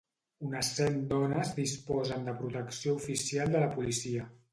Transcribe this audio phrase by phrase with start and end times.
[0.45, 4.27] Unes cent dones disposen de protecció oficial de la policia.